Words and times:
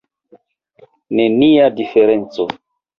Nenia 1.19 1.69
diferenco! 1.77 2.53